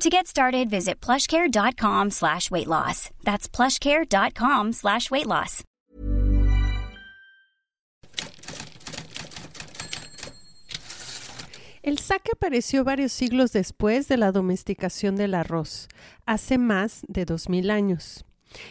[0.00, 3.10] To get started, visit plushcare.com slash weight loss.
[3.24, 5.64] That's plushcare.com slash weight loss.
[11.82, 15.88] El saque apareció varios siglos después de la domesticación del arroz,
[16.26, 18.24] hace más de 2000 años.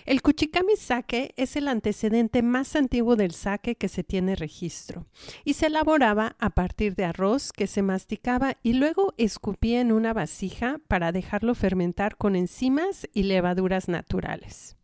[0.06, 5.06] El kuchikami sake es el antecedente más antiguo del sake que se tiene registro
[5.44, 10.14] y se elaboraba a partir de arroz que se masticaba y luego escupía en una
[10.14, 14.78] vasija para dejarlo fermentar con enzimas y levaduras naturales.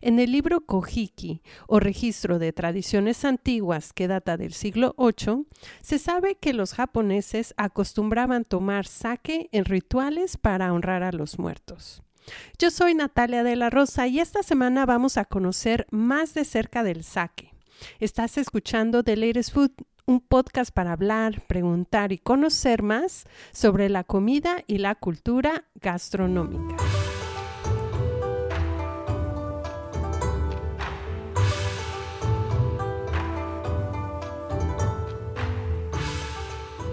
[0.00, 5.46] En el libro Kojiki, o registro de tradiciones antiguas que data del siglo VIII,
[5.82, 12.02] se sabe que los japoneses acostumbraban tomar sake en rituales para honrar a los muertos.
[12.58, 16.82] Yo soy Natalia de la Rosa y esta semana vamos a conocer más de cerca
[16.82, 17.52] del sake.
[17.98, 19.72] Estás escuchando The Latest Food,
[20.06, 26.76] un podcast para hablar, preguntar y conocer más sobre la comida y la cultura gastronómica.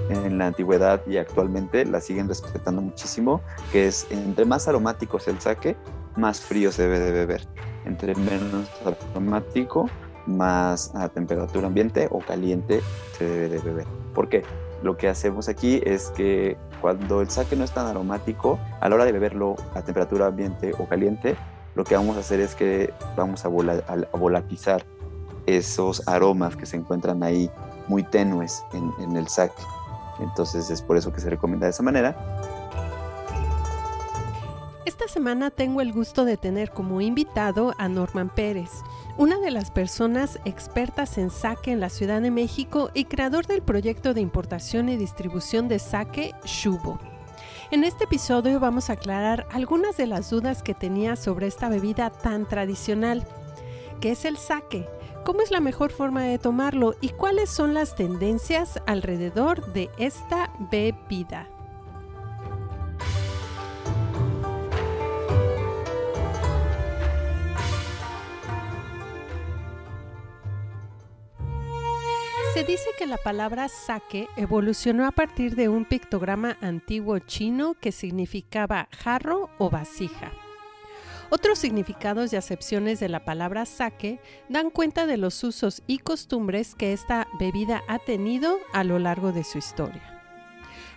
[0.09, 3.41] En la antigüedad y actualmente la siguen respetando muchísimo,
[3.71, 5.75] que es entre más aromático el sake,
[6.15, 7.47] más frío se debe de beber.
[7.85, 8.69] Entre menos
[9.13, 9.89] aromático,
[10.25, 12.81] más a temperatura ambiente o caliente
[13.17, 13.87] se debe de beber.
[14.13, 14.43] ¿Por qué?
[14.83, 18.95] Lo que hacemos aquí es que cuando el sake no es tan aromático, a la
[18.95, 21.35] hora de beberlo a temperatura ambiente o caliente,
[21.75, 24.83] lo que vamos a hacer es que vamos a, a volatizar
[25.45, 27.49] esos aromas que se encuentran ahí
[27.87, 29.53] muy tenues en, en el sake.
[30.19, 32.15] Entonces es por eso que se recomienda de esa manera.
[34.85, 38.71] Esta semana tengo el gusto de tener como invitado a Norman Pérez,
[39.17, 43.61] una de las personas expertas en saque en la Ciudad de México y creador del
[43.61, 46.99] proyecto de importación y distribución de saque Shubo.
[47.69, 52.09] En este episodio vamos a aclarar algunas de las dudas que tenía sobre esta bebida
[52.09, 53.27] tan tradicional.
[53.99, 54.87] ¿Qué es el saque?
[55.27, 60.53] ¿Cómo es la mejor forma de tomarlo y cuáles son las tendencias alrededor de esta
[60.71, 61.49] bebida?
[72.53, 77.91] Se dice que la palabra sake evolucionó a partir de un pictograma antiguo chino que
[77.91, 80.31] significaba jarro o vasija.
[81.29, 86.73] Otros significados y acepciones de la palabra sake dan cuenta de los usos y costumbres
[86.73, 90.01] que esta bebida ha tenido a lo largo de su historia.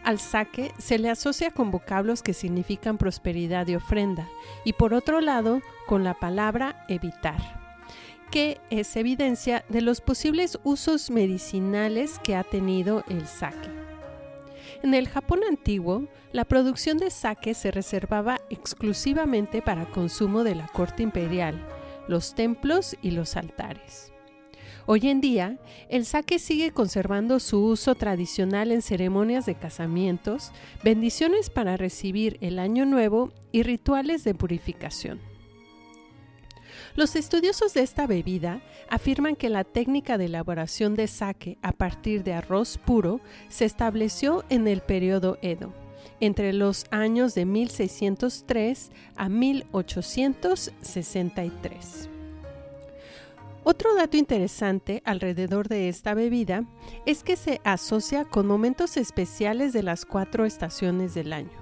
[0.05, 4.29] Al sake se le asocia con vocablos que significan prosperidad y ofrenda,
[4.65, 7.61] y por otro lado con la palabra evitar
[8.31, 13.90] que es evidencia de los posibles usos medicinales que ha tenido el sake.
[14.83, 20.69] En el Japón antiguo, la producción de sake se reservaba exclusivamente para consumo de la
[20.69, 21.67] corte imperial,
[22.09, 24.11] los templos y los altares.
[24.87, 25.59] Hoy en día,
[25.91, 30.51] el sake sigue conservando su uso tradicional en ceremonias de casamientos,
[30.83, 35.30] bendiciones para recibir el año nuevo y rituales de purificación.
[36.97, 42.25] Los estudiosos de esta bebida afirman que la técnica de elaboración de sake a partir
[42.25, 45.73] de arroz puro se estableció en el periodo Edo,
[46.19, 52.09] entre los años de 1603 a 1863.
[53.63, 56.65] Otro dato interesante alrededor de esta bebida
[57.07, 61.60] es que se asocia con momentos especiales de las cuatro estaciones del año.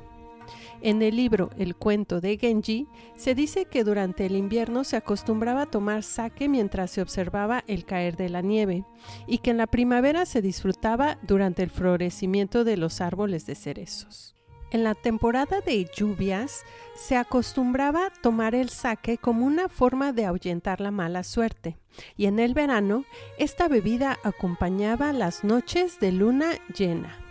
[0.81, 2.87] En el libro El cuento de Genji
[3.17, 7.85] se dice que durante el invierno se acostumbraba a tomar sake mientras se observaba el
[7.85, 8.85] caer de la nieve
[9.27, 14.37] y que en la primavera se disfrutaba durante el florecimiento de los árboles de cerezos.
[14.71, 16.63] En la temporada de lluvias
[16.95, 21.79] se acostumbraba tomar el sake como una forma de ahuyentar la mala suerte,
[22.17, 23.05] y en el verano
[23.39, 27.28] esta bebida acompañaba las noches de luna llena.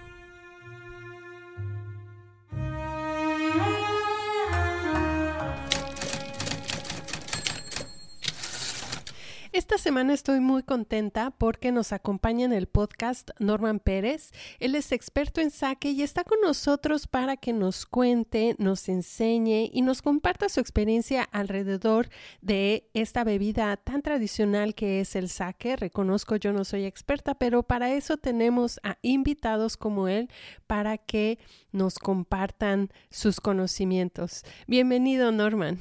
[9.57, 14.29] Esta semana estoy muy contenta porque nos acompaña en el podcast Norman Pérez.
[14.59, 19.71] Él es experto en saque y está con nosotros para que nos cuente, nos enseñe
[19.73, 22.09] y nos comparta su experiencia alrededor
[22.39, 25.75] de esta bebida tan tradicional que es el saque.
[25.75, 30.29] Reconozco yo no soy experta, pero para eso tenemos a invitados como él
[30.67, 31.39] para que
[31.71, 34.43] nos compartan sus conocimientos.
[34.67, 35.79] Bienvenido, Norman.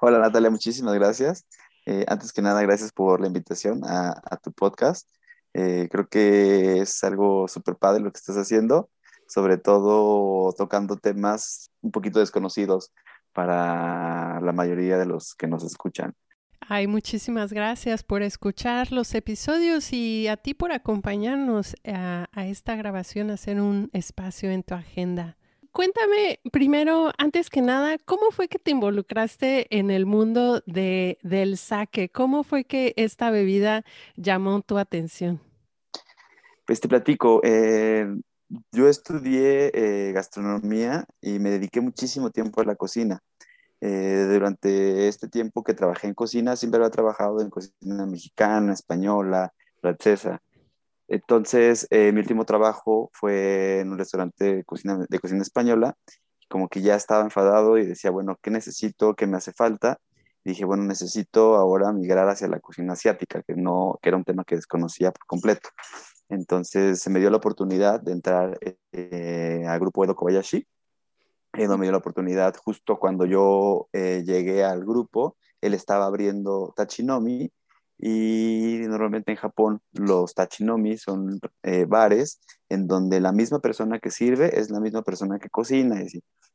[0.00, 1.46] Hola Natalia, muchísimas gracias.
[1.86, 5.08] Eh, antes que nada, gracias por la invitación a, tu podcast.
[5.52, 8.90] Eh, creo que es algo súper padre lo que estás haciendo,
[9.28, 12.92] sobre todo tocando temas un poquito desconocidos
[13.32, 16.14] para la mayoría de los que nos escuchan.
[16.66, 23.30] Ay, muchísimas gracias por escuchar los episodios y a ti por acompañarnos a, esta grabación,
[23.30, 25.36] hacer un espacio en tu agenda
[25.74, 31.58] cuéntame primero, antes que nada, ¿cómo fue que te involucraste en el mundo de, del
[31.58, 32.10] sake?
[32.10, 33.84] ¿Cómo fue que esta bebida
[34.16, 35.40] llamó tu atención?
[36.64, 37.40] Pues te platico.
[37.42, 38.06] Eh,
[38.70, 43.20] yo estudié eh, gastronomía y me dediqué muchísimo tiempo a la cocina.
[43.80, 49.52] Eh, durante este tiempo que trabajé en cocina, siempre había trabajado en cocina mexicana, española,
[49.80, 50.40] francesa.
[51.08, 55.96] Entonces, eh, mi último trabajo fue en un restaurante de cocina, de cocina española.
[56.48, 59.14] Como que ya estaba enfadado y decía, bueno, ¿qué necesito?
[59.14, 59.98] ¿Qué me hace falta?
[60.44, 64.44] Dije, bueno, necesito ahora migrar hacia la cocina asiática, que, no, que era un tema
[64.44, 65.70] que desconocía por completo.
[66.28, 68.58] Entonces, se me dio la oportunidad de entrar
[68.92, 70.66] eh, al grupo Edo Kobayashi.
[71.54, 76.72] Edo me dio la oportunidad justo cuando yo eh, llegué al grupo, él estaba abriendo
[76.76, 77.50] Tachinomi
[77.98, 84.10] y normalmente en Japón los tachinomi son eh, bares en donde la misma persona que
[84.10, 86.02] sirve es la misma persona que cocina.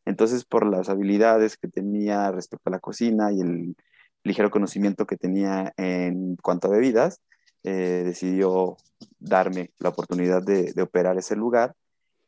[0.06, 3.76] Entonces, por las habilidades que tenía respecto a la cocina y el
[4.24, 7.22] ligero conocimiento que tenía en cuanto a bebidas,
[7.64, 8.78] eh, decidió
[9.20, 11.76] darme la oportunidad de, de operar ese lugar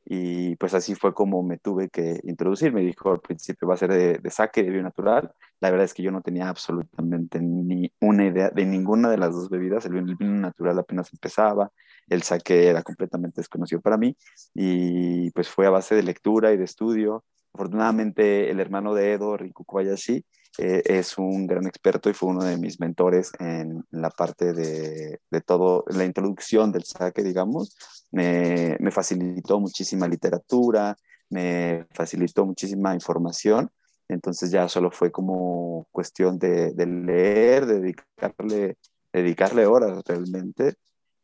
[0.05, 2.73] y pues así fue como me tuve que introducir.
[2.73, 5.31] Me dijo al principio va a ser de, de saque, de bio natural.
[5.59, 9.33] La verdad es que yo no tenía absolutamente ni una idea de ninguna de las
[9.33, 9.85] dos bebidas.
[9.85, 11.71] El vino, natural apenas empezaba,
[12.09, 14.15] el saque era completamente desconocido para mí
[14.53, 17.23] y pues fue a base de lectura y de estudio.
[17.53, 20.25] Afortunadamente el hermano de Edo, Riku Kobayashi,
[20.57, 25.19] eh, es un gran experto y fue uno de mis mentores en, la parte de,
[25.29, 27.75] de, todo, la introducción del saque, digamos.
[28.11, 30.97] Me, me, facilitó muchísima literatura,
[31.29, 33.71] me facilitó muchísima información.
[34.07, 38.77] Entonces ya solo fue como cuestión de, de leer, dedicarle,
[39.13, 40.75] dedicarle horas realmente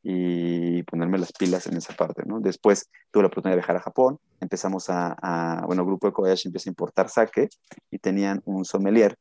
[0.10, 2.40] y ponerme las pilas en esa parte, ¿no?
[2.40, 6.48] Después tuve la oportunidad de viajar a Japón, empezamos a, bueno, el grupo de Kobayashi
[6.48, 7.50] empieza a importar sake
[7.92, 9.18] y tenían un sommelier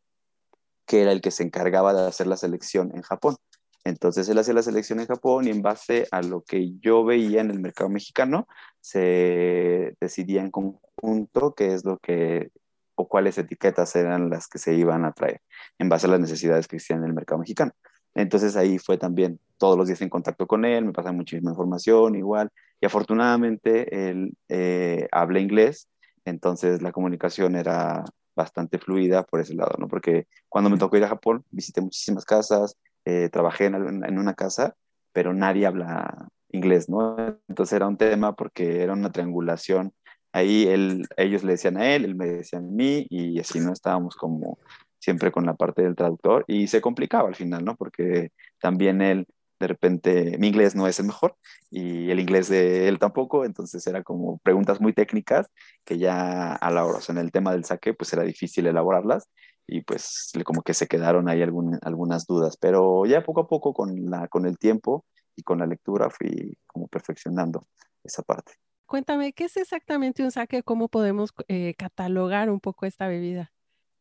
[0.86, 3.34] que era el que se encargaba de hacer la selección en Japón.
[3.82, 7.40] Entonces él hacía la selección en Japón y en base a lo que yo veía
[7.40, 8.46] en el mercado mexicano,
[8.80, 12.50] se decidía en conjunto qué es lo que
[12.94, 15.40] o cuáles etiquetas eran las que se iban a traer
[15.80, 17.72] en base a las necesidades que existían en el mercado mexicano.
[18.16, 22.16] Entonces ahí fue también todos los días en contacto con él, me pasaba muchísima información
[22.16, 25.88] igual, y afortunadamente él eh, habla inglés,
[26.24, 29.86] entonces la comunicación era bastante fluida por ese lado, ¿no?
[29.86, 34.34] Porque cuando me tocó ir a Japón, visité muchísimas casas, eh, trabajé en, en, una
[34.34, 34.74] casa,
[35.12, 37.16] pero nadie habla inglés, ¿no?
[37.48, 39.92] Entonces era un tema porque era una triangulación.
[40.32, 43.72] Ahí él, ellos le decían a él, él me decía a mí, y así no
[43.72, 44.58] estábamos como
[45.06, 47.76] siempre con la parte del traductor y se complicaba al final, ¿no?
[47.76, 49.28] Porque también él,
[49.60, 51.36] de repente, mi inglés no es el mejor
[51.70, 55.46] y el inglés de él tampoco, entonces era como preguntas muy técnicas
[55.84, 58.66] que ya a la hora, o sea, en el tema del saque, pues era difícil
[58.66, 59.28] elaborarlas
[59.68, 64.10] y pues como que se quedaron ahí algunas dudas, pero ya poco a poco con,
[64.10, 65.04] la, con el tiempo
[65.36, 67.68] y con la lectura fui como perfeccionando
[68.02, 68.54] esa parte.
[68.86, 70.64] Cuéntame, ¿qué es exactamente un saque?
[70.64, 73.52] ¿Cómo podemos eh, catalogar un poco esta bebida?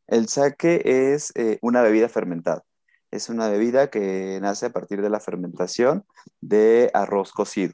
[0.08, 2.64] El sake es eh, una bebida fermentada.
[3.12, 6.06] Es una bebida que nace a partir de la fermentación
[6.42, 7.74] de arroz cocido.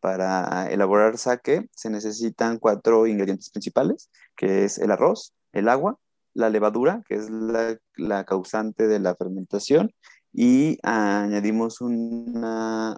[0.00, 5.98] Para elaborar sake se necesitan cuatro ingredientes principales, que es el arroz, el agua,
[6.34, 9.92] la levadura, que es la, causante de la fermentación,
[10.32, 12.96] y añadimos una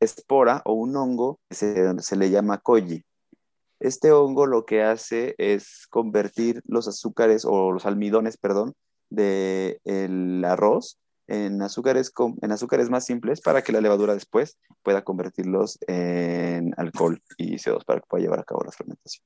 [0.00, 3.04] espora o un hongo que se, se le llama koji.
[3.80, 8.74] Este hongo lo que hace es convertir los azúcares o los almidones, perdón,
[9.10, 15.02] del el arroz en azúcares, en azúcares más simples para que la levadura después pueda
[15.02, 19.24] convertirlos en alcohol y CO2 para que pueda llevar a cabo la fermentación.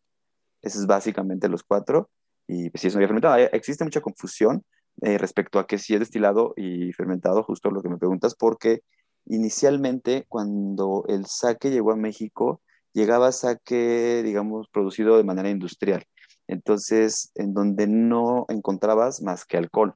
[0.62, 2.10] Esos es básicamente los cuatro.
[2.46, 4.64] Y pues, si es no fermentado, existe mucha confusión
[5.02, 8.82] eh, respecto a que si es destilado y fermentado, justo lo que me preguntas, porque
[9.26, 12.60] inicialmente cuando el saque llegó a México,
[12.92, 16.04] llegaba saque, digamos, producido de manera industrial.
[16.48, 19.94] Entonces, en donde no encontrabas más que alcohol.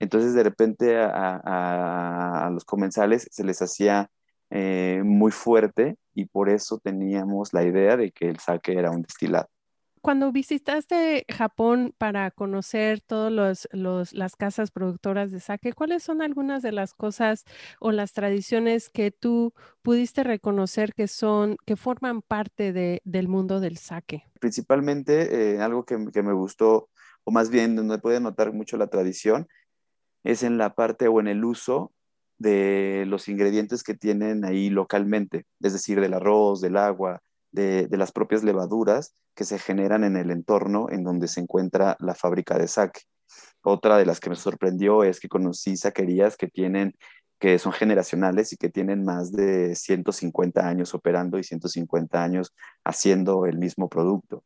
[0.00, 4.10] Entonces, de repente a, los comensales se les hacía
[4.50, 9.02] eh, muy fuerte y por eso teníamos la idea de que el saque era un
[9.02, 9.48] destilado
[10.04, 16.72] cuando visitaste Japón para conocer todas las casas productoras de sake, ¿cuáles son algunas de
[16.72, 17.46] las cosas
[17.80, 23.78] o las tradiciones que tú pudiste reconocer que son, que forman parte del mundo del
[23.78, 24.24] sake?
[24.40, 26.90] Principalmente, eh, algo que, que, me gustó,
[27.24, 29.48] o más bien donde puede notar mucho la tradición,
[30.22, 31.94] es en la parte o en el uso
[32.36, 37.22] de los ingredientes que tienen ahí localmente, es decir, del arroz, del agua,
[37.54, 42.14] de, las propias levaduras que se generan en el entorno en donde se encuentra la
[42.14, 43.02] fábrica de saque.
[43.62, 46.94] Otra de las que me sorprendió es que conocí saquerías que tienen
[47.38, 53.44] que son generacionales y que tienen más de 150 años operando y 150 años haciendo
[53.44, 54.44] el mismo producto.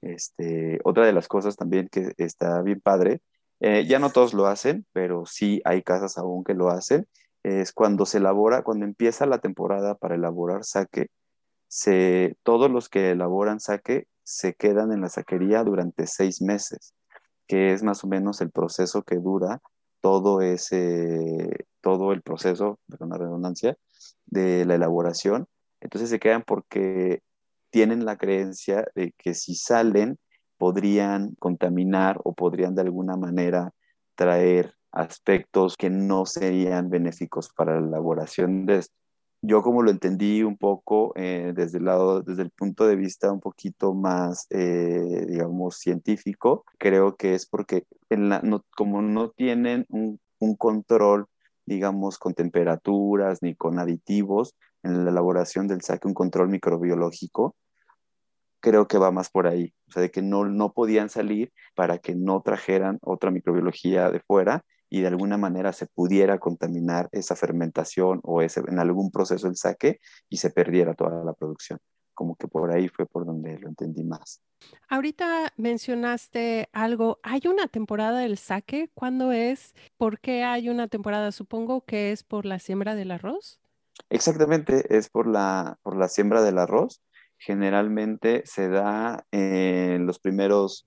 [0.00, 3.20] Este, otra de las cosas también que está bien padre,
[3.60, 7.06] eh, ya no todos lo hacen, pero sí hay casas aún que lo hacen,
[7.42, 11.08] es cuando se elabora, cuando empieza la temporada para elaborar saque,
[12.42, 16.94] todos los que elaboran saque se quedan en la saquería durante seis meses,
[17.46, 19.60] que es más o menos el proceso que dura
[20.00, 23.76] todo ese, todo el proceso, perdón la redundancia,
[24.26, 25.46] de la elaboración.
[25.80, 27.22] Entonces se quedan porque
[27.70, 30.18] tienen la creencia de que si salen
[30.58, 33.72] podrían contaminar o podrían de alguna manera
[34.14, 38.99] traer aspectos que no serían benéficos para la elaboración de esto
[39.42, 43.32] yo como lo entendí un poco eh, desde el lado, desde el punto de vista
[43.32, 47.86] un poquito más, eh, digamos, científico, creo que es porque
[48.76, 51.26] como no tienen un, un, control,
[51.64, 57.56] digamos, con temperaturas ni con aditivos en la elaboración del saque, un control microbiológico,
[58.60, 61.98] creo que va más por ahí, o sea, de que no, no podían salir para
[61.98, 67.36] que no trajeran otra microbiología de fuera y de alguna manera se pudiera contaminar esa
[67.36, 71.78] fermentación o ese, en algún proceso el saque y se perdiera toda la producción.
[72.12, 74.42] Como que por ahí fue por donde lo entendí más.
[74.88, 78.90] Ahorita mencionaste algo, ¿hay una temporada del saque?
[78.92, 79.74] ¿Cuándo es?
[79.96, 81.32] ¿Por qué hay una temporada?
[81.32, 83.60] Supongo que es por la siembra del arroz.
[84.10, 87.00] Exactamente, es por la, por la siembra del arroz.
[87.38, 90.86] Generalmente se da en los primeros,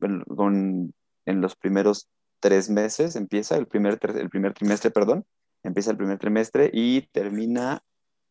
[0.00, 0.92] en
[1.26, 2.08] los primeros
[2.42, 5.24] tres meses, empieza el primer, el primer trimestre, perdón,
[5.62, 7.82] empieza el primer trimestre y termina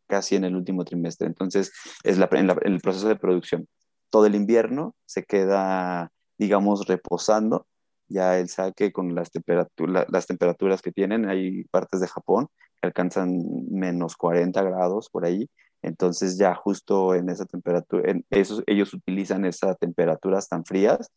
[0.08, 1.28] casi en el último trimestre.
[1.28, 1.72] Entonces,
[2.04, 3.68] es el proceso de producción.
[4.10, 7.66] Todo el invierno se queda, digamos, reposando.
[8.10, 9.32] Ya el saque con las,
[10.10, 12.50] las temperaturas que tienen, hay partes de Japón
[12.82, 13.40] que alcanzan
[13.70, 15.50] menos 40 grados por ahí.
[15.82, 21.10] Entonces ya justo en esa temperatura, en esos, ellos utilizan esas temperaturas tan frías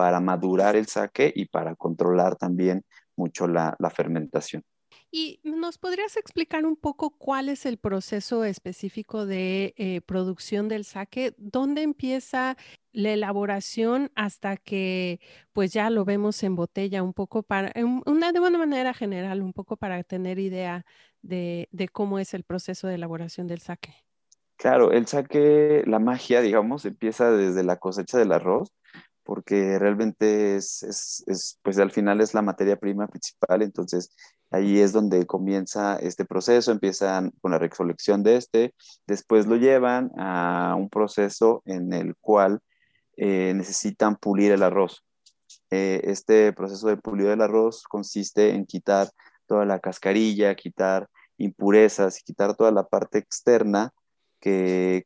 [0.00, 4.62] para madurar el saque y para controlar también mucho la, fermentación.
[5.10, 10.86] ¿Y nos podrías explicar un poco cuál es el proceso específico de eh, producción del
[10.86, 11.34] saque?
[11.36, 12.56] ¿Dónde empieza
[12.92, 15.20] la elaboración hasta que
[15.52, 17.70] pues ya lo vemos en botella un poco para,
[18.06, 20.86] una, de una manera general, un poco para tener idea
[21.20, 23.92] de, de cómo es el proceso de elaboración del saque?
[24.56, 28.72] Claro, el saque, la magia, digamos, empieza desde la cosecha del arroz
[29.30, 31.24] porque realmente es,
[31.62, 34.12] pues al final es la materia prima principal, entonces
[34.50, 38.74] ahí es donde comienza este proceso, empiezan con la recolección de este,
[39.06, 42.58] después lo llevan a un proceso en el cual
[43.16, 45.04] eh, necesitan pulir el arroz.
[45.70, 49.10] Eh, este proceso de pulir el arroz consiste en quitar
[49.46, 51.08] toda la cascarilla, quitar
[51.38, 53.92] impurezas y quitar toda la parte externa
[54.40, 55.04] que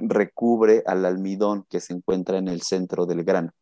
[0.00, 3.52] recubre al almidón que se encuentra en el centro del grano.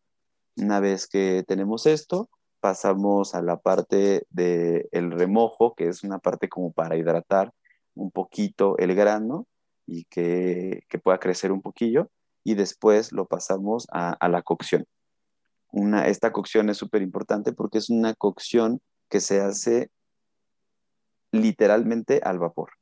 [0.57, 2.29] Una vez que tenemos esto,
[2.61, 7.53] pasamos a la parte del el remojo, que es una parte como para hidratar
[7.95, 9.47] un poquito el grano
[9.87, 12.11] y que, pueda crecer un poquillo,
[12.45, 14.85] y después lo pasamos a, la cocción.
[15.71, 19.91] Una, esta cocción es súper importante porque es una cocción que se hace
[21.33, 22.78] literalmente al vapor.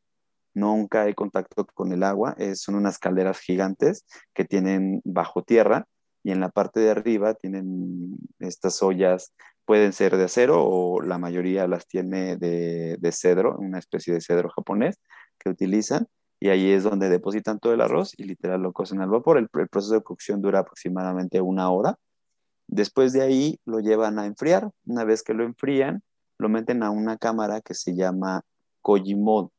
[0.57, 5.87] Nunca hay contacto con el agua, son unas calderas gigantes que tienen bajo tierra
[6.25, 9.33] y en la parte de arriba tienen estas ollas,
[9.65, 14.49] pueden ser de acero o la mayoría las tiene de, cedro, una especie de cedro
[14.49, 14.99] japonés
[15.39, 16.09] que utilizan
[16.41, 19.39] y ahí es donde depositan todo el arroz y literal lo cocen al vapor.
[19.39, 21.97] El, proceso de cocción dura aproximadamente una hora.
[22.67, 24.71] Después de ahí lo llevan a enfriar.
[24.87, 26.03] Una vez que lo enfrían,
[26.39, 28.43] lo meten a una cámara que se llama
[28.83, 29.51] Kojimon.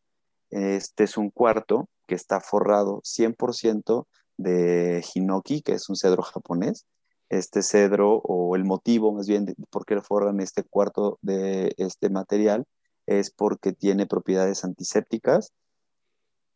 [0.49, 6.85] Este es un cuarto que está forrado 100% de hinoki, que es un cedro japonés.
[7.29, 12.09] Este cedro, o el motivo más bien de por qué forran este cuarto de este
[12.09, 12.65] material,
[13.05, 15.51] es porque tiene propiedades antisépticas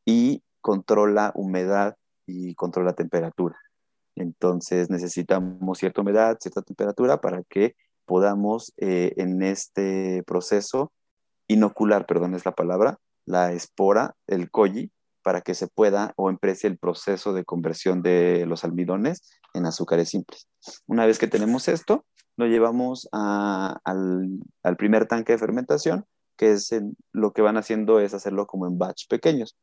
[0.05, 1.95] y controla humedad
[2.25, 3.57] y controla temperatura.
[4.15, 10.91] Entonces necesitamos cierta humedad, cierta temperatura para que podamos eh, en este proceso
[11.48, 13.00] inocular, perdón es la palabra,
[13.31, 14.91] la espora, el koji,
[15.23, 20.09] para que se pueda o emprese el proceso de conversión de los almidones en azúcares
[20.09, 20.47] simples.
[20.88, 22.05] Una vez que tenemos esto,
[22.38, 24.39] lo llevamos al,
[24.77, 26.05] primer tanque de fermentación,
[26.38, 26.73] que es
[27.11, 29.55] lo que van haciendo es hacerlo como en batch pequeños.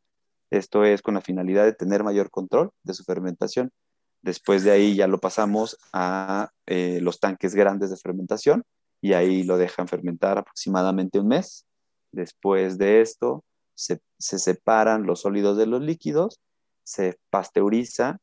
[0.50, 3.70] Esto es con la finalidad de tener mayor control de su fermentación.
[4.22, 8.64] Después de ahí ya lo pasamos a eh, los tanques grandes de fermentación
[9.00, 11.66] y ahí lo dejan fermentar aproximadamente un mes.
[12.12, 13.44] Después de esto
[13.78, 16.40] se, separan los sólidos de los líquidos,
[16.82, 18.18] se pasteuriza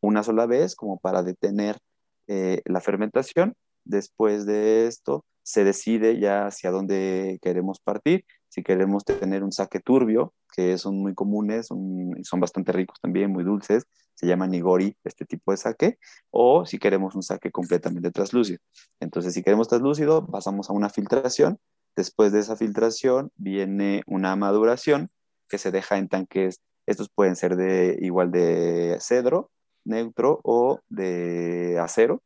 [0.00, 1.78] una sola vez como para detener
[2.26, 3.54] eh, la fermentación.
[3.84, 8.24] Después de esto se decide ya hacia dónde queremos partir.
[8.48, 13.30] Si queremos tener un saque turbio, que son muy comunes, son, son bastante ricos también,
[13.30, 13.84] muy dulces,
[14.14, 15.98] se llama nigori este tipo de saque,
[16.30, 18.58] o si queremos un saque completamente translúcido.
[18.98, 21.58] Entonces, si queremos translúcido, pasamos a una filtración.
[21.96, 25.10] Después de esa filtración viene una maduración
[25.48, 29.50] que se deja en tanques, estos pueden ser de igual de cedro,
[29.84, 32.22] neutro o de acero,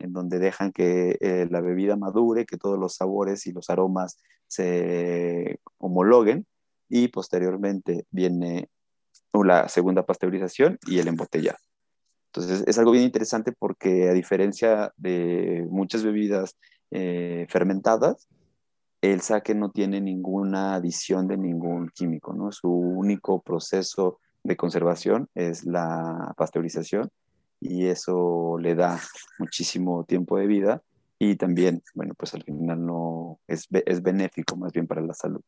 [0.00, 4.18] en donde dejan que eh, la bebida madure, que todos los sabores y los aromas
[4.48, 6.46] se homologuen
[6.88, 8.68] y posteriormente viene
[9.32, 11.58] la segunda pasteurización y el embotellado.
[12.26, 16.56] Entonces es algo bien interesante porque a diferencia de muchas bebidas
[16.90, 18.26] eh, fermentadas,
[19.02, 22.52] el sake no tiene ninguna adición de ningún químico, ¿no?
[22.52, 27.10] Su único proceso de conservación es la pasteurización
[27.60, 29.00] y eso le da
[29.38, 30.82] muchísimo tiempo de vida
[31.24, 35.40] y también, bueno, pues al final no es, es benéfico más bien para la salud.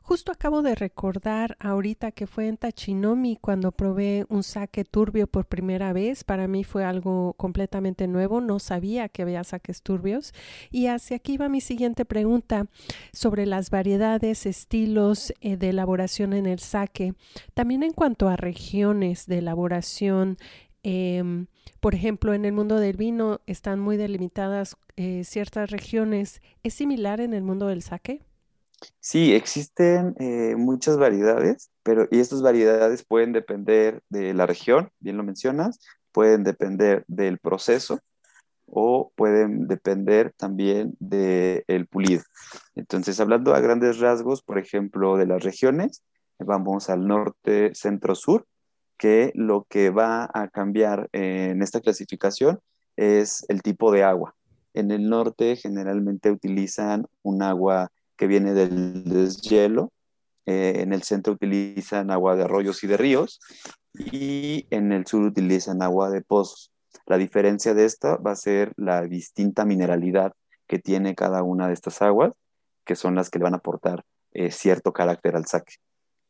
[0.00, 5.46] Justo acabo de recordar ahorita que fue en Tachinomi cuando probé un saque turbio por
[5.46, 6.22] primera vez.
[6.22, 8.40] Para mí fue algo completamente nuevo.
[8.40, 10.32] No sabía que había saques turbios.
[10.70, 12.68] Y hacia aquí va mi siguiente pregunta
[13.12, 17.14] sobre las variedades, estilos eh, de elaboración en el saque.
[17.54, 20.38] También en cuanto a regiones de elaboración.
[20.90, 21.22] Eh,
[21.80, 26.40] por ejemplo, en el mundo del vino están muy delimitadas eh, ciertas regiones.
[26.62, 28.22] ¿Es similar en el mundo del saque?
[28.98, 35.18] Sí, existen eh, muchas variedades, pero y estas variedades pueden depender de la región, bien
[35.18, 35.78] lo mencionas,
[36.10, 38.00] pueden depender del proceso
[38.64, 42.22] o pueden depender también del pulido.
[42.76, 46.02] Entonces, hablando a grandes rasgos, por ejemplo, de las regiones,
[46.38, 48.46] vamos al norte, centro, sur,
[48.98, 52.60] que lo que va a cambiar en esta clasificación
[52.96, 54.34] es el tipo de agua.
[54.74, 59.92] En el norte generalmente utilizan un agua que viene del deshielo.
[60.46, 63.38] Eh, en el centro utilizan agua de arroyos y de ríos
[63.94, 66.72] y en el sur utilizan agua de pozos.
[67.06, 70.32] La diferencia de esta va a ser la distinta mineralidad
[70.66, 72.34] que tiene cada una de estas aguas,
[72.84, 75.74] que son las que le van a aportar eh, cierto carácter al saque.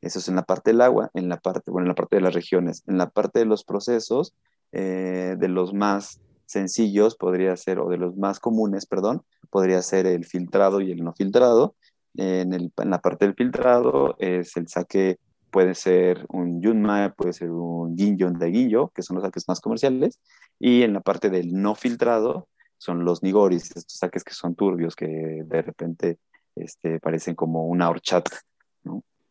[0.00, 2.22] Eso es en la parte del agua, en la parte, bueno, en la parte de
[2.22, 2.82] las regiones.
[2.87, 4.34] En la parte de los procesos,
[4.72, 10.06] eh, de los más sencillos podría ser, o de los más comunes, perdón, podría ser
[10.06, 11.74] el filtrado y el no filtrado.
[12.16, 15.18] En, el, en la parte del filtrado es el saque,
[15.50, 19.61] puede ser un yunma, puede ser un ginjon de guillo, que son los saques más
[19.61, 20.20] comerciales,
[20.58, 24.94] y en la parte del no filtrado son los nigoris, estos saques que son turbios,
[24.94, 26.18] que de repente
[26.54, 28.30] este, parecen como una horchata.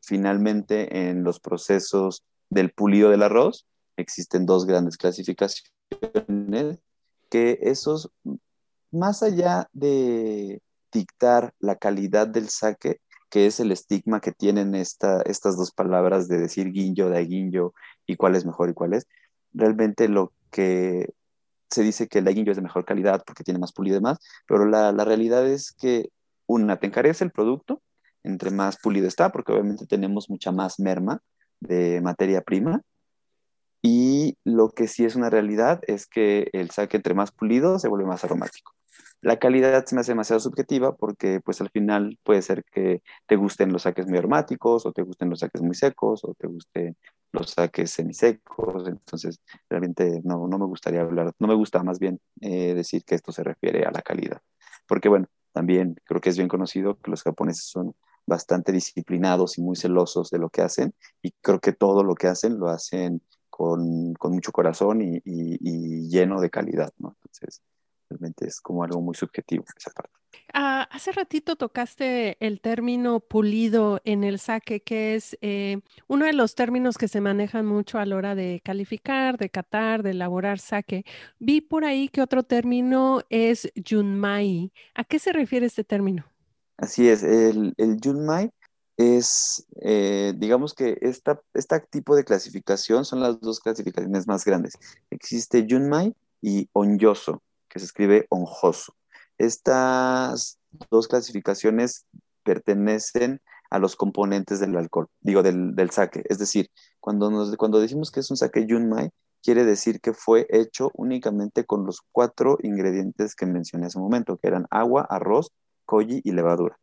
[0.07, 3.67] Finalmente, en los procesos del pulido del arroz,
[3.97, 6.79] existen dos grandes clasificaciones,
[7.29, 8.09] que esos
[8.89, 10.61] más allá de
[10.93, 16.29] dictar la calidad del saque, que es el estigma que tienen esta, estas dos palabras
[16.29, 17.73] de decir guinjo, de guinjo
[18.05, 19.07] y cuál es mejor y cuál es,
[19.53, 21.13] realmente lo que
[21.69, 24.19] se dice que el guinjo es de mejor calidad porque tiene más pulido y demás,
[24.47, 26.11] pero la, la realidad es que
[26.45, 27.81] una, te encarece el producto,
[28.27, 31.21] entre más pulido está, porque obviamente tenemos mucha más merma
[31.59, 32.81] de materia prima.
[33.81, 37.87] Y lo que sí es una realidad es que el saque entre más pulido se
[37.87, 38.73] vuelve más aromático.
[39.21, 43.35] La calidad se me hace demasiado subjetiva porque pues al final puede ser que te
[43.35, 46.97] gusten los saques muy aromáticos o te gusten los saques muy secos o te gusten
[47.31, 48.87] los saques semisecos.
[48.87, 53.15] Entonces realmente no, no me gustaría hablar, no me gusta más bien eh, decir que
[53.15, 54.41] esto se refiere a la calidad.
[54.87, 57.95] Porque bueno, también creo que es bien conocido que los japoneses son
[58.27, 62.27] bastante disciplinados y muy celosos de lo que hacen y creo que todo lo que
[62.27, 67.15] hacen lo hacen con, con mucho corazón y, y, lleno de calidad, ¿no?
[67.23, 67.63] Entonces,
[68.07, 70.13] realmente es como algo muy subjetivo esa parte.
[70.53, 76.33] Ah, hace ratito tocaste el término pulido en el saque, que es eh, uno de
[76.33, 80.59] los términos que se manejan mucho a la hora de calificar, de catar, de elaborar
[80.59, 81.03] saque.
[81.39, 84.71] Vi por ahí que otro término es yunmai.
[84.93, 86.25] ¿A qué se refiere este término?
[86.77, 87.97] Así es, el, el
[88.97, 94.73] es, eh, digamos que esta, este tipo de clasificación son las dos clasificaciones más grandes.
[95.11, 98.93] Existe Junmai y Onyoso, que se escribe Onjoso.
[99.37, 100.59] Estas
[100.89, 102.05] dos clasificaciones
[102.43, 106.23] pertenecen a los componentes del alcohol, digo, del, sake.
[106.29, 109.11] Es decir, cuando, nos, cuando decimos que es un sake Junmai,
[109.43, 114.37] quiere decir que fue hecho únicamente con los cuatro ingredientes que mencioné hace un momento,
[114.37, 115.51] que eran agua, arroz,
[115.87, 116.77] koji y levadura.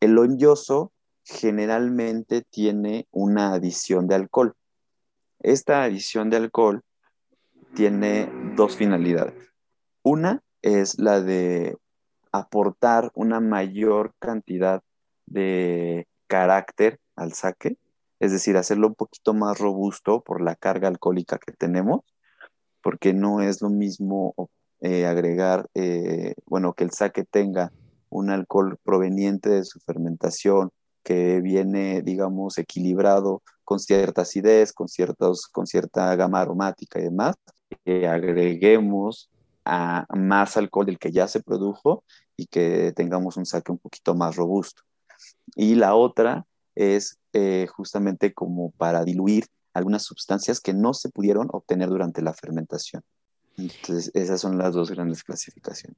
[0.00, 0.92] El onyoso
[1.24, 4.54] generalmente tiene una adición de alcohol.
[5.38, 6.82] Esta adición de alcohol
[7.74, 9.34] tiene dos finalidades.
[10.02, 11.76] Una es la de
[12.32, 14.82] aportar una mayor cantidad
[15.26, 17.76] de carácter al saque,
[18.18, 22.00] es decir, hacerlo un poquito más robusto por la carga alcohólica que tenemos,
[22.82, 24.34] porque no es lo mismo
[24.80, 27.72] eh, agregar, eh, bueno, que el saque tenga
[28.10, 30.70] un alcohol proveniente de su fermentación
[31.02, 37.36] que viene, digamos, equilibrado con cierta acidez, con, ciertos, con cierta gama aromática y demás,
[37.84, 39.30] que agreguemos
[39.64, 42.04] a más alcohol del que ya se produjo
[42.36, 44.82] y que tengamos un saque un poquito más robusto.
[45.54, 46.44] Y la otra
[46.74, 52.34] es eh, justamente como para diluir algunas sustancias que no se pudieron obtener durante la
[52.34, 53.02] fermentación.
[53.56, 55.96] Entonces, esas son las dos grandes clasificaciones.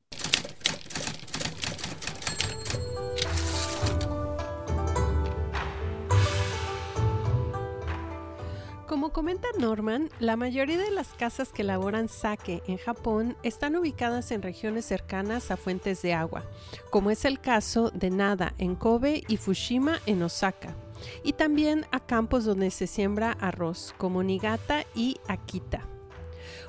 [9.13, 14.41] Comenta Norman, la mayoría de las casas que elaboran sake en Japón están ubicadas en
[14.41, 16.45] regiones cercanas a fuentes de agua,
[16.89, 20.75] como es el caso de Nada en Kobe y Fushima en Osaka,
[21.23, 25.87] y también a campos donde se siembra arroz, como Niigata y Akita.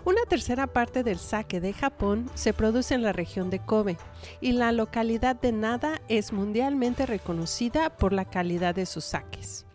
[0.03, 3.97] Una tercera parte del sake de Japón se produce en la región de Kobe
[4.41, 9.72] y la localidad de Nada es mundialmente reconocida por la calidad de sus sakes.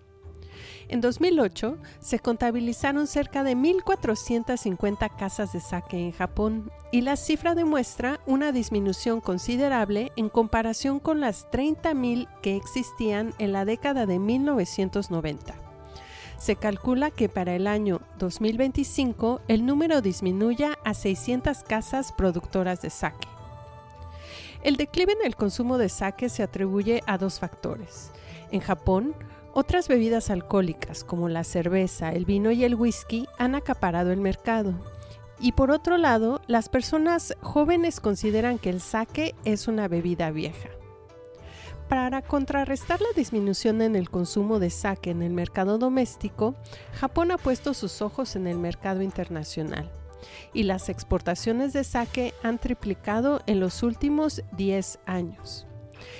[0.88, 7.54] En 2008 se contabilizaron cerca de 1.450 casas de saque en Japón y la cifra
[7.54, 14.18] demuestra una disminución considerable en comparación con las 30.000 que existían en la década de
[14.18, 15.54] 1990.
[16.38, 22.88] Se calcula que para el año 2025 el número disminuya a 600 casas productoras de
[22.88, 23.28] sake.
[24.62, 28.10] El declive en el consumo de sake se atribuye a dos factores.
[28.50, 29.14] En Japón,
[29.58, 34.72] otras bebidas alcohólicas como la cerveza, el vino y el whisky han acaparado el mercado.
[35.40, 40.68] Y por otro lado, las personas jóvenes consideran que el sake es una bebida vieja.
[41.88, 46.54] Para contrarrestar la disminución en el consumo de sake en el mercado doméstico,
[46.92, 49.90] Japón ha puesto sus ojos en el mercado internacional
[50.54, 55.67] y las exportaciones de sake han triplicado en los últimos 10 años.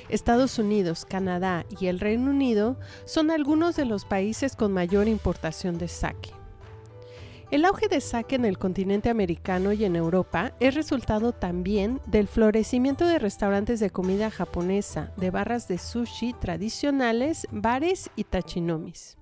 [0.08, 5.78] Estados Unidos, Canadá y el Reino Unido son algunos de los países con mayor importación
[5.78, 6.32] de sake.
[7.50, 12.28] El auge de sake en el continente americano y en Europa es resultado también del
[12.28, 19.16] florecimiento de restaurantes de comida japonesa, de barras de sushi tradicionales, bares y tachinomis.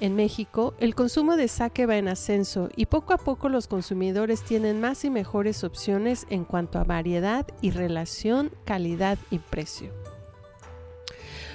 [0.00, 4.42] En México, el consumo de sake va en ascenso y poco a poco los consumidores
[4.42, 9.92] tienen más y mejores opciones en cuanto a variedad y relación calidad y precio.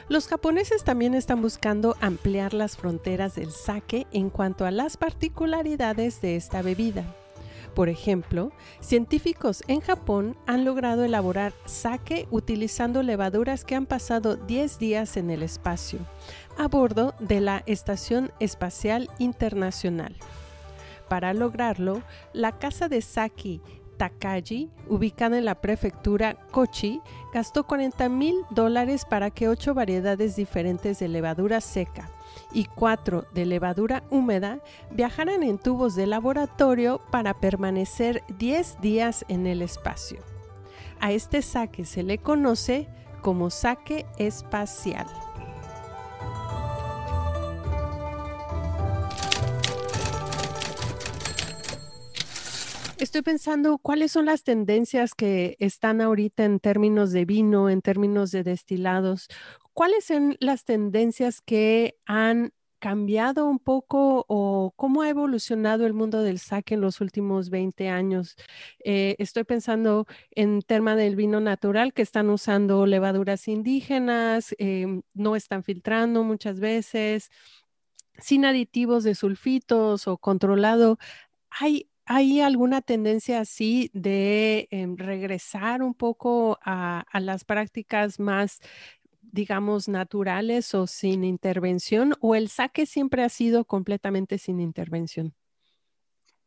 [0.09, 6.21] Los japoneses también están buscando ampliar las fronteras del sake en cuanto a las particularidades
[6.21, 7.03] de esta bebida.
[7.75, 14.79] Por ejemplo, científicos en Japón han logrado elaborar sake utilizando levaduras que han pasado 10
[14.79, 15.99] días en el espacio,
[16.57, 20.15] a bordo de la Estación Espacial Internacional.
[21.09, 23.61] Para lograrlo, la casa de Saki
[23.97, 27.01] Takagi, ubicada en la prefectura Kochi,
[27.33, 32.09] gastó 40 mil dólares para que ocho variedades diferentes de levadura seca
[32.55, 39.45] y cuatro de levadura húmeda viajaran en tubos de laboratorio para permanecer 10 días en
[39.45, 40.21] el espacio.
[41.01, 42.87] A este saque se le conoce
[43.21, 45.05] como saque espacial.
[52.97, 58.31] Estoy pensando cuáles son las tendencias que están ahorita en términos de vino, en términos
[58.31, 59.27] de destilados.
[59.75, 66.23] ¿Cuáles son las tendencias que han cambiado un poco o cómo ha evolucionado el mundo
[66.23, 68.37] del saque en los últimos 20 años?
[68.85, 75.35] Eh, estoy pensando en tema del vino natural, que están usando levaduras indígenas, em, no
[75.35, 77.29] están filtrando muchas veces,
[78.17, 80.99] sin aditivos de sulfitos o controlado.
[81.49, 88.61] ¿Hay, ¿Hay alguna tendencia así de em, regresar un poco a, a, las prácticas más
[89.35, 95.35] digamos, naturales o sin intervención o el saque siempre ha sido completamente sin intervención?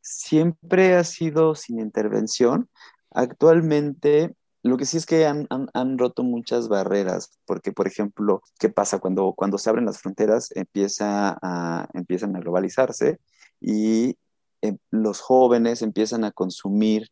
[0.01, 2.71] Siempre ha sido sin intervención.
[3.11, 8.71] Actualmente, lo que sí es que han, han, roto muchas barreras, porque, por ejemplo, ¿qué
[8.71, 10.49] pasa cuando, cuando se abren las fronteras?
[10.55, 13.21] Empieza a, empiezan a globalizarse
[13.61, 14.17] y
[14.63, 17.11] eh, los jóvenes empiezan a consumir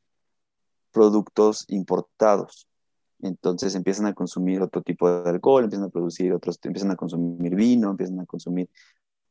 [0.90, 2.66] productos importados
[3.20, 7.54] entonces empiezan a consumir otro tipo de alcohol, empiezan a producir otros, empiezan a consumir
[7.54, 8.68] vino, empiezan a consumir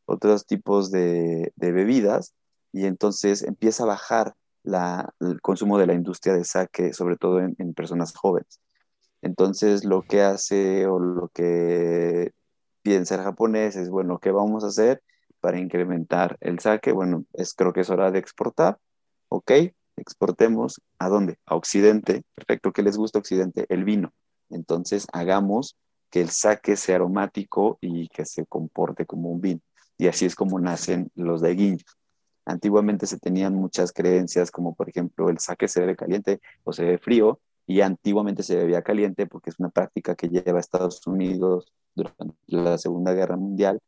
[0.05, 2.33] otros tipos de, bebidas
[2.71, 4.35] y entonces empieza a bajar
[5.19, 8.59] el consumo de la industria de sake, sobre todo en, personas jóvenes.
[9.21, 12.31] Entonces lo que hace o lo que
[12.81, 15.01] piensa el japonés es, bueno, ¿qué vamos a hacer
[15.39, 16.91] para incrementar el sake?
[16.91, 18.79] Bueno, es, creo que es hora de exportar,
[19.29, 19.51] ¿ok?
[19.97, 21.37] Exportemos a dónde?
[21.45, 22.23] A Occidente.
[22.35, 23.65] Perfecto, ¿qué les gusta Occidente?
[23.69, 24.13] El vino.
[24.49, 25.75] Entonces hagamos
[26.09, 29.61] que el saque sea aromático y que se comporte como un vino.
[29.97, 31.97] Y así es como nacen los de guiños.
[32.45, 36.83] Antiguamente se tenían muchas creencias como por ejemplo el saque se bebe caliente o se
[36.83, 41.05] bebe frío y antiguamente se bebía caliente porque es una práctica que lleva a Estados
[41.07, 43.79] Unidos durante la Segunda Guerra Mundial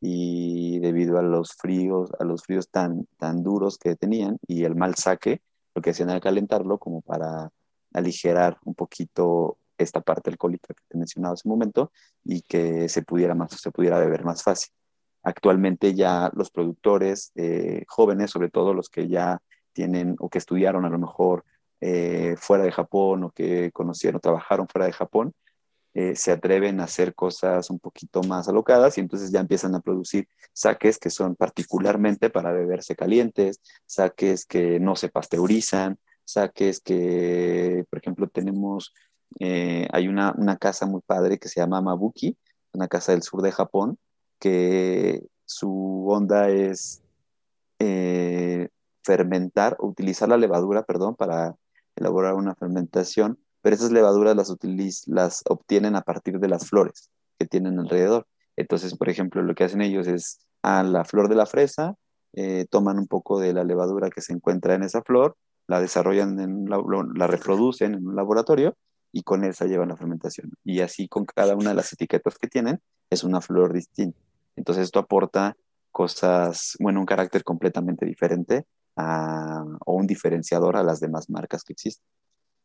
[0.00, 4.76] y debido a los fríos, a los fríos tan, tan duros que tenían y el
[4.76, 5.40] mal saque,
[5.74, 7.50] lo que hacían era calentarlo como para
[7.92, 11.92] aligerar un poquito esta parte alcohólica que te he mencionado hace un momento
[12.24, 14.72] y que se pudiera, más, se pudiera beber más fácil.
[15.22, 19.40] Actualmente ya los productores eh, jóvenes, sobre todo los que ya
[19.72, 21.44] tienen o que estudiaron a lo mejor
[21.80, 25.34] eh, fuera de Japón o que conocieron, trabajaron fuera de Japón,
[25.94, 29.80] eh, se atreven a hacer cosas un poquito más alocadas y entonces ya empiezan a
[29.80, 37.84] producir saques que son particularmente para beberse calientes, saques que no se pasteurizan, saques que,
[37.90, 38.92] por ejemplo, tenemos,
[39.38, 42.36] eh, hay una, casa muy padre que se llama Mabuki,
[42.72, 43.98] una casa del sur de Japón,
[44.40, 47.02] que su onda es
[47.78, 48.68] eh,
[49.04, 51.54] fermentar o utilizar la levadura, perdón, para
[51.94, 54.36] elaborar una fermentación pero esas levaduras
[55.06, 58.26] las, obtienen a partir de las flores que tienen alrededor.
[58.56, 61.94] Entonces, por ejemplo, lo que hacen ellos es a la flor de la fresa,
[62.34, 66.38] eh, toman un poco de la levadura que se encuentra en esa flor, la desarrollan,
[66.40, 68.76] en la, reproducen en un laboratorio
[69.12, 70.52] y con esa llevan la fermentación.
[70.62, 74.20] Y así con cada una de las etiquetas que tienen es una flor distinta.
[74.56, 75.56] Entonces esto aporta
[75.90, 82.04] cosas, bueno, un carácter completamente diferente o un diferenciador a las demás marcas que existen.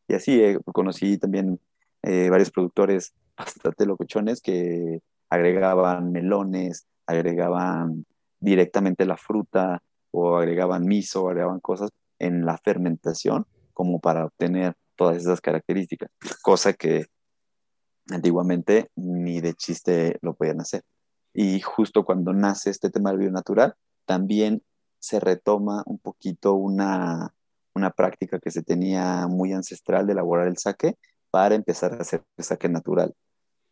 [0.10, 1.60] Y así eh, conocí también
[2.02, 8.06] eh, varios productores bastante locochones que agregaban melones, agregaban
[8.40, 15.18] directamente la fruta o agregaban miso, agregaban cosas en la fermentación como para obtener todas
[15.18, 16.10] esas características,
[16.42, 17.06] cosa que
[18.10, 20.82] antiguamente ni de chiste lo podían hacer.
[21.34, 24.64] Y justo cuando nace este tema del natural, también
[24.98, 27.34] se retoma un poquito una,
[27.80, 30.96] una práctica que se tenía muy ancestral de elaborar el saque
[31.32, 33.14] para empezar a hacer el saque natural.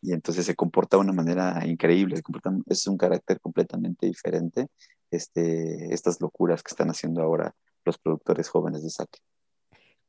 [0.02, 2.22] Y entonces se comporta de una manera increíble,
[2.68, 4.68] es un carácter completamente diferente,
[5.12, 9.20] este, estas locuras que están haciendo ahora los productores jóvenes de saque.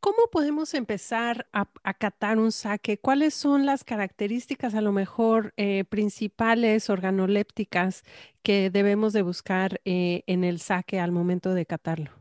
[0.01, 2.99] ¿Cómo podemos empezar a, catar un saque?
[2.99, 8.05] ¿Cuáles son las características a lo mejor eh, principales organolépticas
[8.45, 12.18] que debemos de buscar eh, en el saque al momento de catarlo?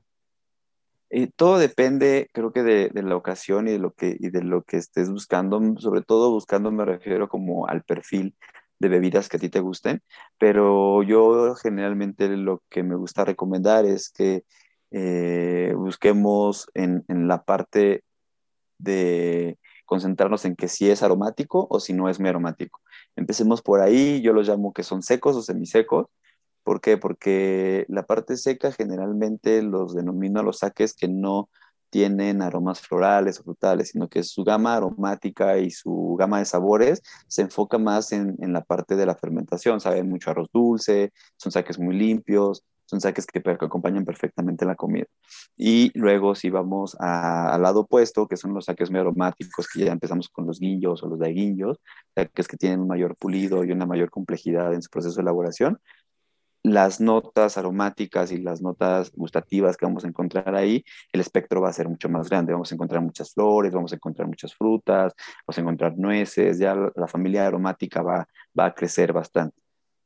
[1.10, 4.64] Eh, todo depende, creo que de, la ocasión y de, lo que, y de lo
[4.64, 8.36] que estés buscando, sobre todo buscando me refiero como al perfil
[8.80, 10.02] de bebidas que a ti te gusten,
[10.38, 14.44] pero yo generalmente lo que me gusta recomendar es que
[14.92, 18.04] eh, busquemos en, la parte
[18.78, 22.82] de concentrarnos en que si es aromático o si no es muy aromático.
[23.16, 26.08] Empecemos por ahí, yo los llamo que son secos o semisecos.
[26.68, 26.98] ¿Por qué?
[26.98, 31.48] Porque la parte seca generalmente los denomino los saques que no
[31.90, 37.02] tienen aromas florales o frutales, sino que su gama aromática y su gama de sabores
[37.30, 39.80] se enfoca más en, la parte de la fermentación.
[39.80, 45.06] Saben mucho arroz dulce, son saques muy limpios, son saques que, acompañan perfectamente la comida.
[45.56, 49.94] Y luego si vamos al lado opuesto, que son los saques muy aromáticos, que ya
[49.94, 51.80] empezamos con los guillos o los daiguillos,
[52.14, 55.80] saques que tienen un mayor pulido y una mayor complejidad en su proceso de elaboración,
[56.74, 61.70] las notas aromáticas y las notas gustativas que vamos a encontrar ahí, el espectro va
[61.70, 62.54] a ser mucho más grande.
[62.54, 65.14] Vamos a encontrar muchas flores, vamos a encontrar muchas frutas,
[65.46, 68.28] vamos a encontrar nueces, ya la familia aromática va,
[68.58, 69.62] va a crecer bastante.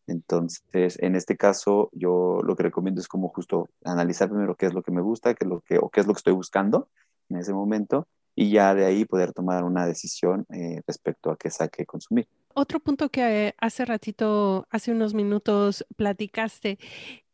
[0.07, 4.73] Entonces, en este caso, yo lo que recomiendo es como justo analizar primero qué es
[4.73, 6.89] lo que me gusta, qué lo que, o qué es lo que estoy buscando
[7.29, 11.49] en ese momento, y ya de ahí poder tomar una decisión eh, respecto a qué
[11.49, 12.27] saque consumir.
[12.53, 16.79] Otro punto que hace ratito, hace unos minutos platicaste,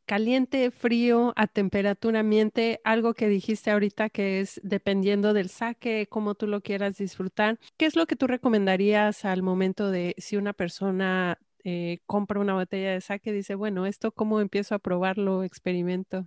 [0.05, 6.33] caliente, frío, a temperatura ambiente, algo que dijiste ahorita que es dependiendo del saque, cómo
[6.33, 7.59] tú lo quieras disfrutar.
[7.77, 12.53] ¿Qué es lo que tú recomendarías al momento de si una persona eh, compra una
[12.53, 16.25] botella de saque, dice, bueno, esto cómo empiezo a probarlo, experimento?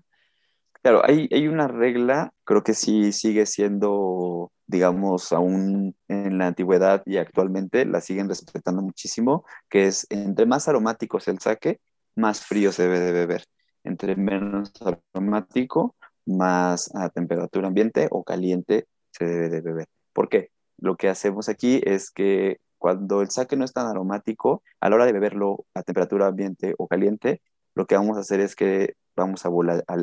[0.82, 7.02] Claro, hay, hay una regla, creo que sí sigue siendo, digamos, aún en la antigüedad
[7.04, 11.80] y actualmente la siguen respetando muchísimo, que es entre más aromáticos el saque,
[12.14, 13.44] más frío se debe de beber.
[13.84, 14.72] Entre menos
[15.14, 19.86] aromático, más a temperatura ambiente o caliente se debe de beber.
[20.12, 20.50] ¿Por qué?
[20.78, 24.96] Lo que hacemos aquí es que cuando el saque no es tan aromático, a la
[24.96, 27.42] hora de beberlo a temperatura ambiente o caliente,
[27.74, 29.48] lo que vamos a hacer es que vamos a,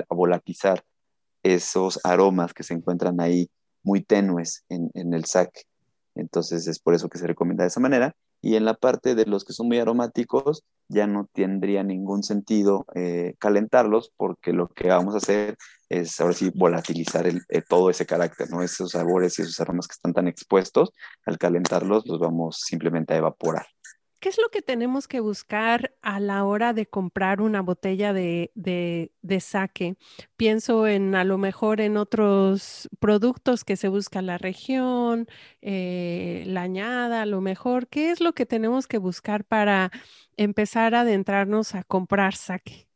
[0.09, 0.83] volatizar
[1.43, 3.49] esos aromas que se encuentran ahí
[3.87, 5.61] muy tenues en, el saque.
[6.13, 8.15] Entonces es por eso que se recomienda de esa manera.
[8.41, 12.85] Y en la parte de los que son muy aromáticos, ya no tendría ningún sentido
[12.95, 15.57] eh, calentarlos porque lo que vamos a hacer
[15.89, 18.61] es ahora sí volatilizar el, eh, todo ese carácter, ¿no?
[18.61, 20.91] Esos sabores y esos aromas que están tan expuestos,
[21.25, 23.65] al calentarlos los vamos simplemente a evaporar.
[24.19, 28.51] ¿Qué es lo que tenemos que buscar a la hora de comprar una botella de,
[28.55, 29.95] de, saque?
[30.37, 35.27] Pienso en a lo mejor en otros productos que se busca la región,
[35.61, 37.87] eh, la añada, a lo mejor.
[37.87, 39.91] ¿Qué es lo que tenemos que buscar para
[40.35, 42.87] empezar a adentrarnos a comprar saque?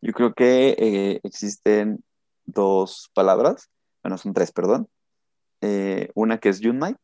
[0.00, 2.02] Yo creo que eh, existen
[2.46, 3.68] dos palabras,
[4.02, 4.88] bueno, son tres, perdón.
[5.60, 6.96] Eh, una que es Yunmai,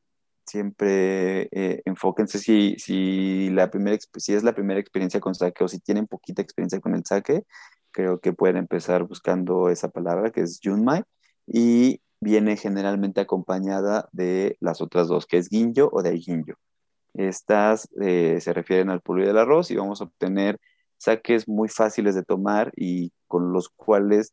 [0.47, 5.69] siempre eh, enfóquense si, si, la primera, si es la primera experiencia con saque o
[5.69, 7.45] si tienen poquita experiencia con el saque,
[7.93, 11.05] creo que pueden empezar buscando esa palabra que es Junmai
[11.47, 16.55] y viene generalmente acompañada de las otras dos, que es Ginjo o Daiginjo.
[17.15, 20.59] Estas eh, se refieren al pulido del arroz y vamos a obtener
[20.99, 24.33] saques muy fáciles de tomar y con los cuales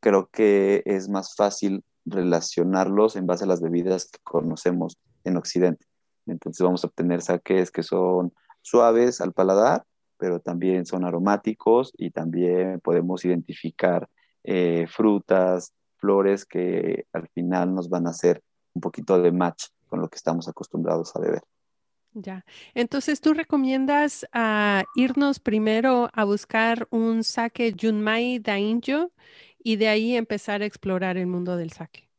[0.00, 5.86] creo que es más fácil relacionarlos en base a las bebidas que conocemos en Occidente.
[6.26, 9.84] Entonces vamos a obtener saques que son suaves al paladar,
[10.16, 14.08] pero también son aromáticos y también podemos identificar
[14.44, 18.42] eh, frutas, flores que al final nos van a hacer
[18.74, 21.42] un poquito de match con lo que estamos acostumbrados a beber.
[22.14, 29.12] Ya, entonces tú recomiendas a irnos primero a buscar un sake Junmai Dainjo
[29.58, 32.10] y de ahí empezar a explorar el mundo del sake.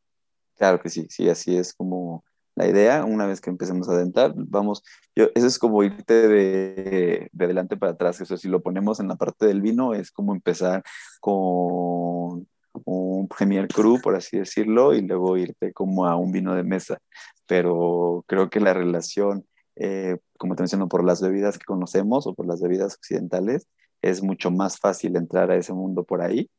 [0.56, 2.24] Claro que sí, sí, así es como
[2.56, 4.84] la idea, una vez que empecemos a adentrar, vamos,
[5.16, 9.08] yo, eso es como irte de, de adelante para atrás, eso si lo ponemos en
[9.08, 10.84] la parte del vino, es como empezar
[11.20, 12.48] con
[12.86, 17.00] un Premier Cru, por así decirlo, y luego irte como a un vino de mesa.
[17.48, 22.34] Pero creo que la relación, eh, como te menciono, por las bebidas que conocemos o
[22.34, 23.68] por las bebidas occidentales,
[24.02, 26.50] es mucho más fácil entrar a ese mundo por ahí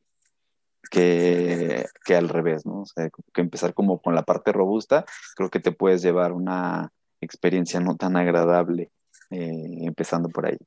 [0.90, 2.82] que, que al revés, ¿no?
[2.82, 5.04] O sea, que empezar como con la parte robusta,
[5.36, 8.90] creo que te puedes llevar una experiencia no tan agradable
[9.30, 10.58] eh, empezando por ahí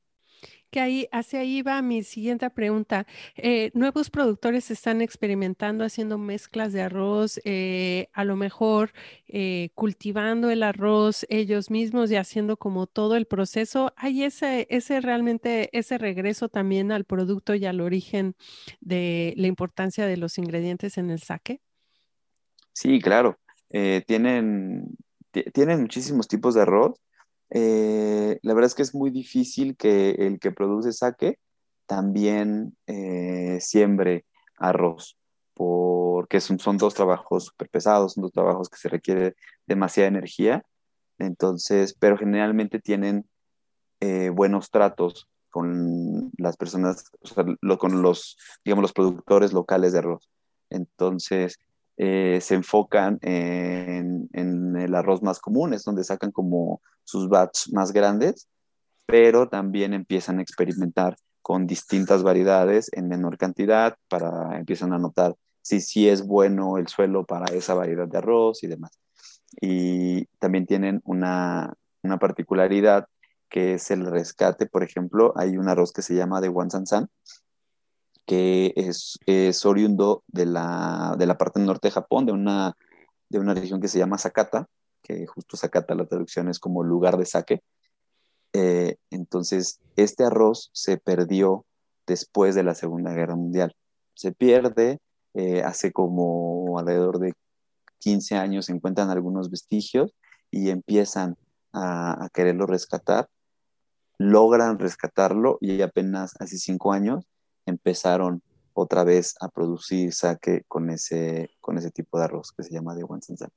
[0.70, 3.06] que ahí, hacia ahí va mi siguiente pregunta.
[3.36, 8.92] Eh, nuevos productores están experimentando haciendo mezclas de arroz, eh, a lo mejor
[9.26, 13.92] eh, cultivando el arroz ellos mismos y haciendo como todo el proceso.
[13.96, 18.34] ¿Hay ese, ese realmente, ese regreso también al producto y al origen
[18.80, 21.60] de la importancia de los ingredientes en el saque?
[22.72, 23.38] Sí, claro.
[24.06, 24.96] tienen,
[25.52, 26.94] tienen muchísimos tipos de arroz
[27.50, 31.38] eh, la verdad es que es muy difícil que el que produce saque
[31.86, 34.26] también eh, siembre
[34.58, 35.16] arroz,
[35.54, 39.34] porque son, dos trabajos súper pesados, son dos trabajos que se requiere
[39.66, 40.62] demasiada energía
[41.18, 43.28] Entonces, pero generalmente tienen
[44.00, 47.44] eh, buenos tratos con las personas, o sea,
[47.78, 50.30] con los, digamos, los productores locales de arroz.
[50.70, 51.58] Entonces,
[52.00, 57.92] eh, se enfocan en, el arroz más común, es donde sacan como sus batch más
[57.92, 58.48] grandes,
[59.04, 65.34] pero también empiezan a experimentar con distintas variedades en menor cantidad para empiezan a notar
[65.60, 68.92] si sí es bueno el suelo para esa variedad de arroz y demás.
[69.60, 73.06] Y también tienen una, una particularidad
[73.48, 77.08] que es el rescate, por ejemplo, hay un arroz que se llama de Wansan-san,
[78.28, 82.76] que es, es oriundo de la, de la parte norte de Japón, de una,
[83.30, 84.68] de una región que se llama Sakata,
[85.02, 87.62] que justo Sakata la traducción es como lugar de saque.
[88.52, 91.64] Eh, entonces, este arroz se perdió
[92.06, 93.74] después de la Segunda Guerra Mundial.
[94.14, 94.98] Se pierde,
[95.32, 97.32] eh, hace como alrededor de
[98.00, 100.14] 15 años se encuentran algunos vestigios
[100.50, 101.38] y empiezan
[101.72, 103.30] a, a quererlo rescatar
[104.18, 107.24] logran rescatarlo y apenas hace cinco años
[107.70, 108.42] empezaron
[108.72, 112.94] otra vez a producir saque con ese, con ese tipo de arroz que se llama
[112.94, 113.50] de Wansansan.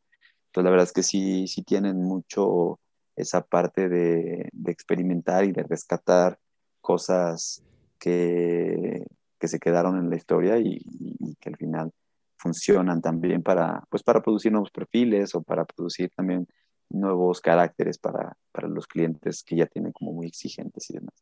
[0.47, 2.80] Entonces la verdad es que sí, sí tienen mucho
[3.16, 6.39] esa parte de, de experimentar y de rescatar
[6.82, 7.64] cosas
[7.99, 9.05] que,
[9.39, 11.91] que, se quedaron en la historia y, y, que al final
[12.38, 16.47] funcionan también para, pues para producir nuevos perfiles o para producir también
[16.89, 21.14] nuevos caracteres para, para los clientes que ya tienen como muy exigentes y demás.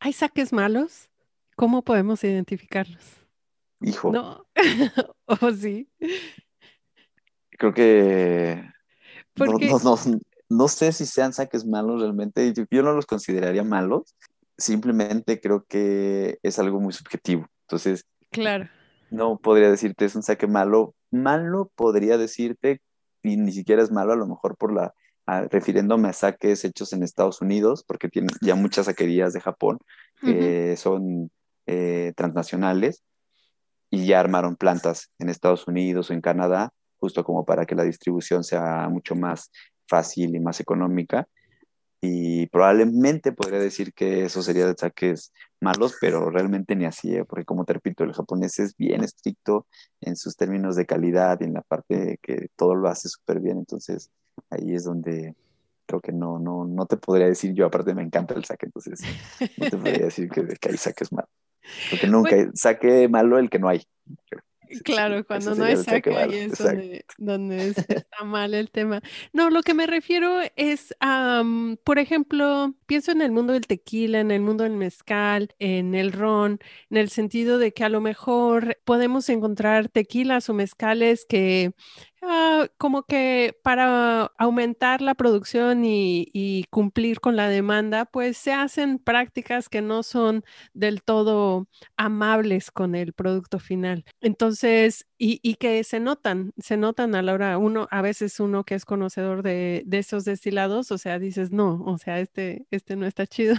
[0.00, 1.08] ¿Hay saques malos?
[1.56, 3.02] ¿Cómo podemos identificarlos?
[3.80, 4.12] Hijo.
[4.12, 4.46] No,
[5.26, 5.88] o oh, sí.
[7.50, 8.62] Creo que
[9.34, 9.66] Porque...
[9.66, 12.52] no, no, no, no, sé si sean saques malos realmente.
[12.52, 14.14] Yo, yo no los consideraría malos.
[14.58, 17.46] Simplemente creo que es algo muy subjetivo.
[17.62, 18.68] Entonces, claro.
[19.10, 20.94] No podría decirte es un saque malo.
[21.10, 22.80] Malo podría decirte
[23.22, 24.94] y ni siquiera es malo, a lo mejor por la
[25.50, 29.78] refiriéndome a saques hechos en Estados Unidos, porque tienen ya muchas saquerías de Japón
[30.20, 31.30] que son
[31.66, 33.02] eh, transnacionales
[33.90, 37.84] y ya armaron plantas en Estados Unidos o en Canadá, justo como para que la
[37.84, 39.50] distribución sea mucho más
[39.88, 41.28] fácil y más económica.
[42.00, 47.24] Y probablemente podría decir que eso sería de saques malos, pero realmente ni así, ¿eh?
[47.24, 49.66] porque como te repito, el japonés es bien estricto
[50.00, 53.58] en sus términos de calidad y en la parte que todo lo hace súper bien,
[53.58, 54.10] entonces
[54.50, 55.34] ahí es donde
[55.86, 59.00] creo que no, no, no te podría decir yo, aparte me encanta el saque, entonces
[59.56, 61.30] no te podría decir que, que hay saques malos,
[61.90, 63.82] porque nunca saque malo el que no hay.
[64.84, 66.58] Claro, cuando no hay saque ahí es
[67.18, 69.00] donde, está mal el tema.
[69.32, 70.94] No, lo que me refiero es,
[71.84, 76.12] por ejemplo, pienso en el mundo del tequila, en el mundo del mezcal, en el
[76.12, 76.58] ron,
[76.90, 81.72] en el sentido de que a lo mejor podemos encontrar tequilas o mezcales que
[82.22, 88.98] Ah, como que para aumentar la producción y, cumplir con la demanda, pues se hacen
[88.98, 94.04] prácticas que no son del todo amables con el producto final.
[94.20, 98.74] Entonces, y, que se notan, se notan a la hora, uno, a veces uno que
[98.74, 103.06] es conocedor de, de esos destilados, o sea, dices, no, o sea, este, este no
[103.06, 103.56] está chido.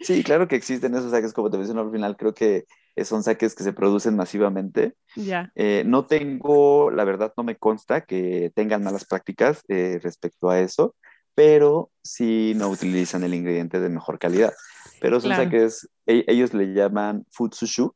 [0.00, 2.66] Sí, claro que existen esos saques, como te mencioné al final, creo que
[3.04, 4.94] son saques que se producen masivamente.
[5.16, 5.50] Ya.
[5.54, 10.60] Eh, no tengo, la verdad no me consta que tengan malas prácticas eh, respecto a
[10.60, 10.94] eso,
[11.34, 14.52] pero sí no utilizan el ingrediente de mejor calidad.
[15.00, 17.94] Pero son saques, e, ellos le llaman futsushu,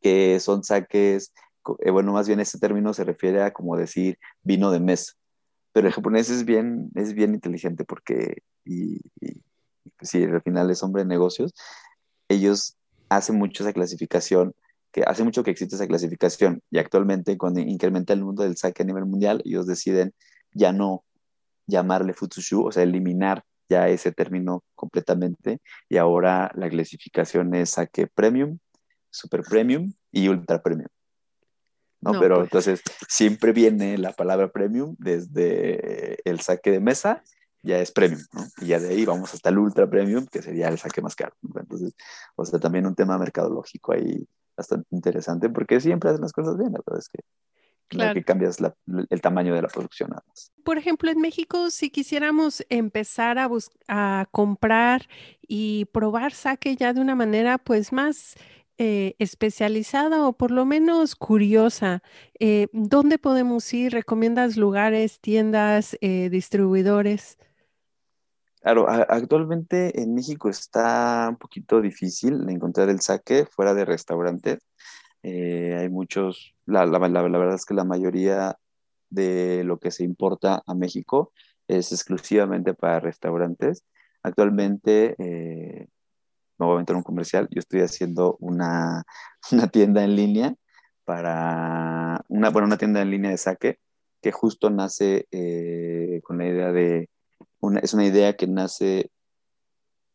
[0.00, 1.32] que son saques,
[1.80, 5.12] eh, bueno, más bien este término se refiere a como decir vino de mesa.
[5.72, 9.42] Pero el japonés es bien, es bien inteligente porque, y, y
[10.02, 11.52] sí, al final es hombre de negocios,
[12.28, 12.76] ellos
[13.08, 14.54] hace mucho esa clasificación,
[14.90, 18.82] que hace mucho que existe esa clasificación y actualmente cuando incrementa el mundo del saque
[18.82, 20.12] a nivel mundial, ellos deciden
[20.52, 21.04] ya no
[21.66, 28.06] llamarle futsushu, o sea, eliminar ya ese término completamente y ahora la clasificación es saque
[28.06, 28.58] premium,
[29.10, 30.88] super premium y ultra premium.
[32.02, 32.18] ¿no?
[32.18, 32.46] Pero pues.
[32.46, 37.22] entonces siempre viene la palabra premium desde el saque de mesa
[37.62, 38.44] ya es premium, ¿no?
[38.60, 41.34] Y ya de ahí vamos hasta el ultra premium, que sería el saque más caro.
[41.54, 41.94] Entonces,
[42.36, 46.72] o sea, también un tema mercadológico ahí bastante interesante, porque siempre hacen las cosas bien,
[46.72, 47.20] la verdad es que,
[47.88, 48.14] claro.
[48.14, 48.74] que cambias la,
[49.08, 50.52] el tamaño de la producción nada más.
[50.64, 53.48] Por ejemplo, en México, si quisiéramos empezar a,
[53.88, 55.08] a comprar
[55.40, 58.34] y probar saque ya de una manera, pues, más
[58.78, 62.02] eh, especializada o por lo menos curiosa,
[62.40, 63.92] eh, ¿dónde podemos ir?
[63.92, 67.38] ¿Recomiendas lugares, tiendas, eh, distribuidores?
[68.62, 74.60] Claro, actualmente en México está un poquito difícil encontrar el saque fuera de restaurantes.
[75.24, 78.56] Eh, hay muchos, la, la, verdad es que la mayoría
[79.10, 81.32] de lo que se importa a México
[81.66, 83.84] es exclusivamente para restaurantes.
[84.22, 85.88] Actualmente, eh,
[86.58, 89.04] me voy a meter un comercial, yo estoy haciendo una,
[89.52, 90.54] una tienda en línea
[91.04, 93.78] para, una, bueno, una tienda en línea de saque
[94.22, 97.10] que justo nace eh, con la idea de,
[97.82, 99.10] es una idea que nace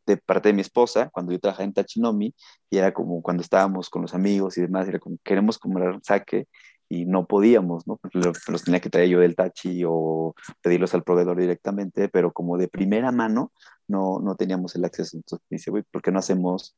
[0.05, 2.33] de parte de mi esposa, cuando yo trabajaba en Tachinomi,
[2.69, 6.47] y era como cuando estábamos con los amigos y demás, era como, queremos comprar saque
[6.89, 7.99] y no podíamos, ¿no?
[8.13, 12.57] Los, los, tenía que traer yo del Tachi o pedirlos al proveedor directamente, pero como
[12.57, 13.51] de primera mano
[13.87, 15.17] no, no teníamos el acceso.
[15.17, 16.75] Entonces dice, güey, ¿por qué no hacemos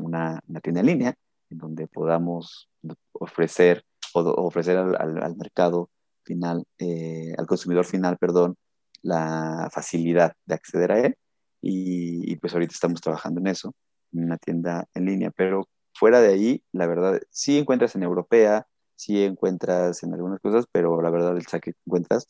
[0.00, 1.14] una, una, tienda en línea
[1.50, 2.70] en donde podamos
[3.12, 5.90] ofrecer o ofrecer al, al, al mercado
[6.24, 8.56] final, eh, al consumidor final, perdón,
[9.02, 11.16] la facilidad de acceder a él?
[11.60, 13.74] Y, y pues ahorita estamos trabajando en eso,
[14.12, 18.66] en una tienda en línea, pero fuera de ahí, la verdad, sí encuentras en Europea,
[18.94, 22.26] sí encuentras en algunas cosas, pero la verdad el saque que encuentras,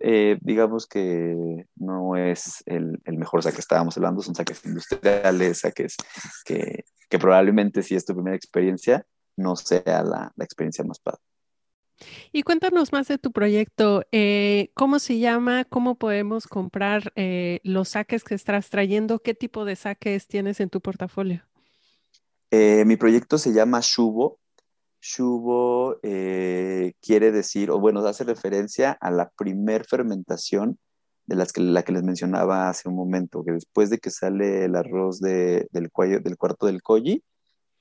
[0.00, 5.60] eh, digamos que no es el, el, mejor saque que estábamos hablando, son saques industriales,
[5.60, 5.96] saques
[6.44, 9.06] que, que, probablemente si es tu primera experiencia,
[9.36, 11.20] no sea la, la experiencia más padre.
[12.32, 14.04] Y cuéntanos más de tu proyecto.
[14.12, 15.64] Eh, ¿Cómo se llama?
[15.64, 19.20] ¿Cómo podemos comprar eh, los saques que estás trayendo?
[19.20, 21.42] ¿Qué tipo de saques tienes en tu portafolio?
[22.50, 24.38] Eh, mi proyecto se llama Shubo.
[25.00, 30.78] Shubo quiere decir, o bueno, hace referencia a la primer fermentación
[31.26, 34.64] de las que, la que les mencionaba hace un momento, que después de que sale
[34.64, 37.22] el arroz de, del, cuello, del cuarto del koji,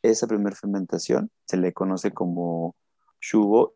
[0.02, 2.76] esa primera fermentación se le conoce como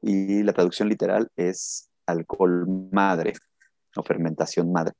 [0.01, 3.33] y la traducción literal es alcohol madre
[3.95, 4.93] o fermentación madre.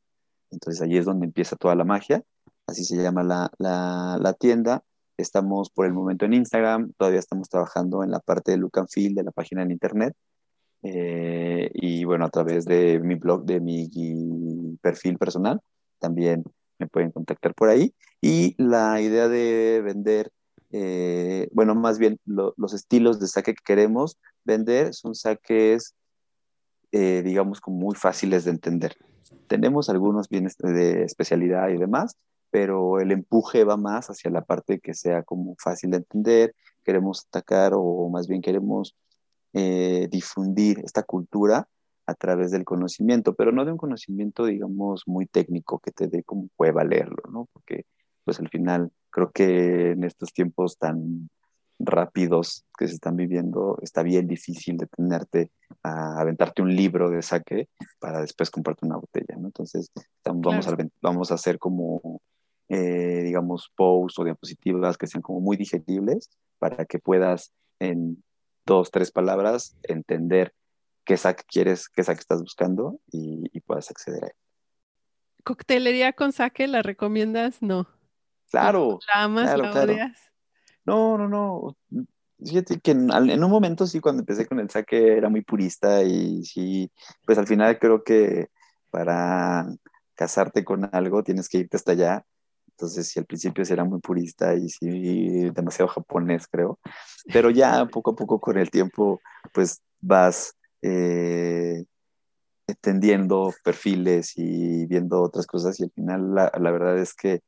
[0.52, 2.24] Entonces allí es donde empieza toda la magia,
[2.68, 4.84] así se llama la, la, la tienda.
[5.18, 8.90] Estamos por el momento en Instagram, todavía estamos trabajando en la parte de look and
[8.90, 10.14] feel de la página en internet.
[10.84, 15.60] Eh, y bueno, a través de mi blog, de mi perfil personal,
[16.00, 16.44] también
[16.78, 17.94] me pueden contactar por ahí.
[18.22, 20.32] Y la idea de vender,
[20.78, 25.96] eh, bueno, más bien lo, los estilos de saque que queremos vender son saques,
[26.92, 28.98] eh, digamos, como muy fáciles de entender.
[29.48, 32.18] Tenemos algunos bienes de especialidad y demás,
[32.52, 36.54] pero el empuje va más hacia la parte que sea como fácil de entender.
[36.84, 38.98] Queremos atacar o más bien queremos
[39.54, 41.70] eh, difundir esta cultura
[42.06, 46.22] a través del conocimiento, pero no de un conocimiento, digamos, muy técnico que te dé
[46.24, 47.48] como cueva leerlo, ¿no?
[47.54, 47.86] Porque
[48.26, 51.30] pues al final creo que en estos tiempos tan
[51.80, 55.52] rápidos que se están viviendo, está bien difícil detenerte
[55.84, 57.70] a aventarte un libro de saque
[58.00, 59.48] para después comprarte una botella, ¿no?
[59.48, 59.92] Entonces,
[60.24, 60.84] vamos, claro.
[60.84, 62.22] a, vamos a hacer como,
[62.70, 68.24] eh, digamos, posts o diapositivas que sean como muy digeribles para que puedas en
[68.66, 70.54] dos, tres palabras entender
[71.04, 74.34] qué saque quieres, qué saque estás buscando y, y puedas acceder a él.
[75.44, 77.62] ¿Coctelería con saque la recomiendas?
[77.62, 77.88] No.
[78.52, 79.00] Claro.
[79.14, 79.94] ¿La amas, claro, la claro.
[79.94, 80.18] odias?
[80.86, 81.78] No, no, no.
[82.44, 86.04] Fíjate que en, en, un momento sí, cuando empecé con el saque era muy purista
[86.04, 86.92] y sí,
[87.26, 88.50] pues al final creo que
[88.92, 89.66] para
[90.16, 92.26] casarte con algo tienes que irte hasta allá.
[92.70, 96.80] Entonces, sí, al principio sí era muy purista y sí, demasiado japonés, creo.
[97.32, 99.22] Pero ya poco a poco con el tiempo,
[99.54, 101.86] pues vas eh,
[102.68, 107.42] entendiendo perfiles y viendo otras cosas y al final la, la verdad es que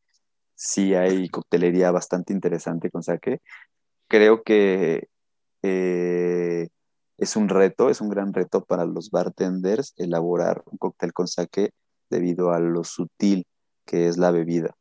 [0.57, 3.41] sí hay coctelería bastante interesante con sake.
[4.07, 5.07] Creo que
[5.63, 6.69] eh,
[7.17, 11.71] es un reto, es un gran reto para los bartenders elaborar un cóctel con sake
[12.09, 13.45] debido a lo sutil
[13.85, 14.75] que es la bebida.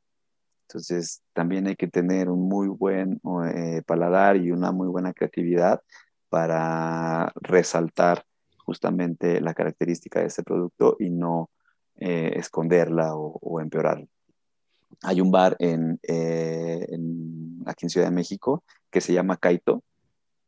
[0.69, 3.21] Entonces, también hay que tener un muy buen
[3.55, 5.81] eh, paladar y una muy buena creatividad
[6.29, 8.25] para resaltar
[8.59, 11.51] justamente la característica de este producto y no
[11.97, 14.09] eh, esconderla o, o empeorarla
[15.03, 16.87] hay un bar en, eh,
[17.67, 19.83] aquí en Ciudad de México que se llama Kaito,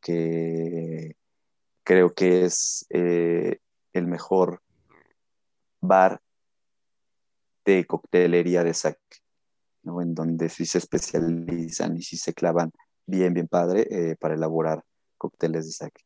[0.00, 1.16] que
[1.84, 3.58] creo que es eh,
[3.92, 4.62] el mejor
[5.80, 6.20] bar
[7.64, 8.74] de coctelería de
[9.82, 10.00] ¿no?
[10.00, 12.72] en donde sí se especializan y sí se clavan
[13.06, 14.82] bien, bien padre eh, para elaborar
[15.16, 16.04] cócteles de sake.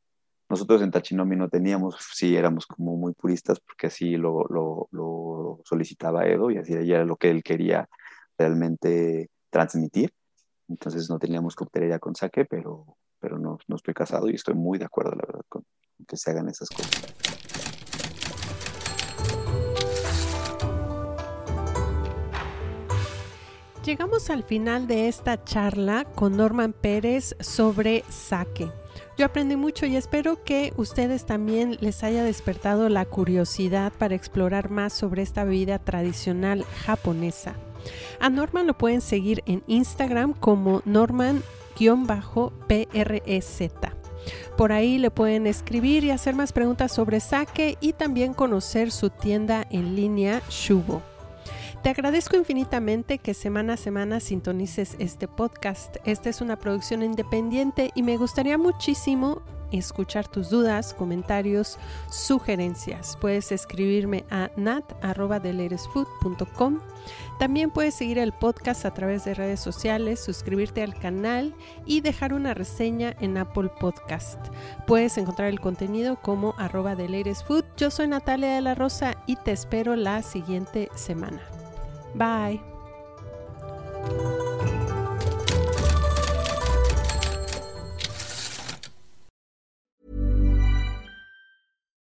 [0.48, 5.60] Nosotros en Tachinomi no teníamos, sí éramos como muy puristas porque así lo, lo, lo
[5.64, 7.88] solicitaba Edo y así era lo que él quería
[8.42, 10.12] realmente transmitir.
[10.68, 14.78] Entonces no teníamos coctelería con sake, pero, pero no, no estoy casado y estoy muy
[14.78, 15.64] de acuerdo, la verdad, con
[16.08, 16.90] que se hagan esas cosas.
[23.84, 28.70] Llegamos al final de esta charla con Norman Pérez sobre sake.
[29.18, 34.70] Yo aprendí mucho y espero que ustedes también les haya despertado la curiosidad para explorar
[34.70, 37.54] más sobre esta bebida tradicional japonesa.
[38.20, 41.42] A Norman lo pueden seguir en Instagram como Norman-PREZ.
[44.56, 49.10] Por ahí le pueden escribir y hacer más preguntas sobre sake y también conocer su
[49.10, 51.02] tienda en línea Shubo.
[51.82, 55.96] Te agradezco infinitamente que semana a semana sintonices este podcast.
[56.04, 59.42] Esta es una producción independiente y me gustaría muchísimo
[59.78, 61.78] escuchar tus dudas, comentarios,
[62.10, 63.16] sugerencias.
[63.20, 66.80] Puedes escribirme a nat.deleresfood.com.
[67.38, 71.54] También puedes seguir el podcast a través de redes sociales, suscribirte al canal
[71.84, 74.38] y dejar una reseña en Apple Podcast.
[74.86, 76.96] Puedes encontrar el contenido como arroba
[77.46, 77.64] Food.
[77.76, 81.40] Yo soy Natalia de la Rosa y te espero la siguiente semana.
[82.14, 82.60] Bye.